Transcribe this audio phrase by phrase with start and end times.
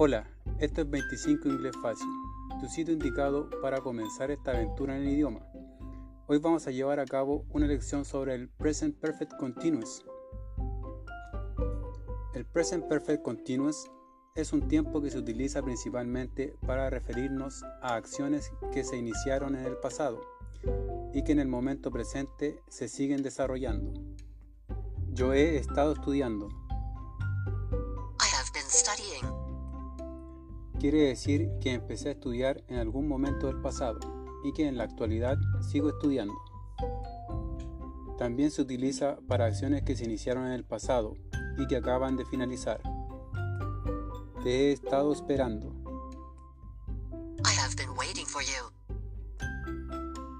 [0.00, 2.06] Hola, esto es 25 Inglés Fácil,
[2.60, 5.44] tu sitio indicado para comenzar esta aventura en el idioma.
[6.28, 10.04] Hoy vamos a llevar a cabo una lección sobre el Present Perfect Continuous.
[12.32, 13.90] El Present Perfect Continuous
[14.36, 19.64] es un tiempo que se utiliza principalmente para referirnos a acciones que se iniciaron en
[19.64, 20.20] el pasado
[21.12, 23.94] y que en el momento presente se siguen desarrollando.
[25.12, 26.50] Yo he estado estudiando.
[30.80, 33.98] Quiere decir que empecé a estudiar en algún momento del pasado
[34.44, 36.34] y que en la actualidad sigo estudiando.
[38.16, 41.16] También se utiliza para acciones que se iniciaron en el pasado
[41.56, 42.80] y que acaban de finalizar.
[44.44, 45.72] Te he estado esperando.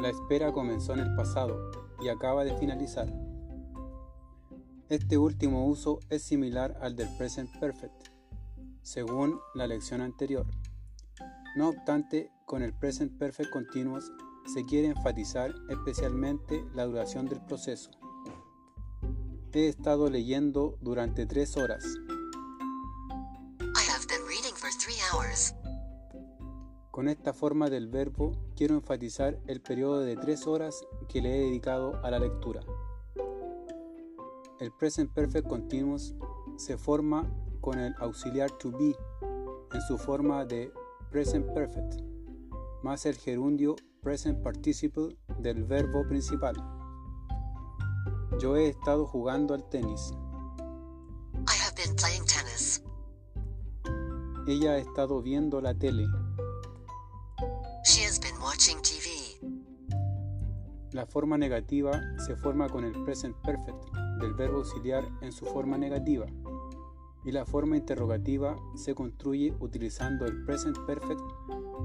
[0.00, 1.70] La espera comenzó en el pasado
[2.02, 3.06] y acaba de finalizar.
[4.88, 8.13] Este último uso es similar al del present perfect
[8.84, 10.46] según la lección anterior.
[11.56, 14.12] No obstante, con el present perfect continuous
[14.46, 17.90] se quiere enfatizar especialmente la duración del proceso.
[19.52, 21.84] He estado leyendo durante tres horas.
[26.90, 31.40] Con esta forma del verbo quiero enfatizar el periodo de tres horas que le he
[31.46, 32.60] dedicado a la lectura.
[34.60, 36.14] El present perfect continuous
[36.56, 37.28] se forma
[37.64, 38.94] con el auxiliar to be
[39.72, 40.70] en su forma de
[41.10, 41.94] present perfect,
[42.82, 46.54] más el gerundio present participle del verbo principal.
[48.38, 50.12] Yo he estado jugando al tenis.
[51.48, 52.84] I have been playing tennis.
[54.46, 56.06] Ella ha estado viendo la tele.
[57.86, 59.08] She has been watching TV.
[60.92, 63.82] La forma negativa se forma con el present perfect
[64.20, 66.26] del verbo auxiliar en su forma negativa
[67.24, 71.20] y la forma interrogativa se construye utilizando el present perfect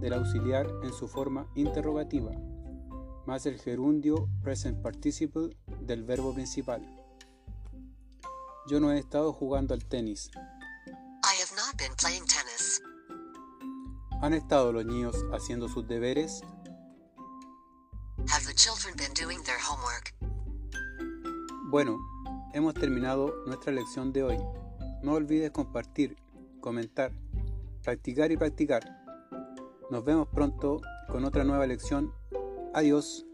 [0.00, 2.32] del auxiliar en su forma interrogativa,
[3.26, 6.82] más el gerundio present participle del verbo principal.
[8.68, 10.30] Yo no he estado jugando al tenis.
[10.34, 12.82] I have not been playing tennis.
[14.22, 16.42] ¿Han estado los niños haciendo sus deberes?
[18.32, 20.14] Have the children been doing their homework?
[21.68, 21.98] Bueno,
[22.54, 24.65] hemos terminado nuestra lección de hoy.
[25.06, 26.16] No olvides compartir,
[26.60, 27.12] comentar,
[27.84, 28.82] practicar y practicar.
[29.88, 32.12] Nos vemos pronto con otra nueva lección.
[32.74, 33.24] Adiós.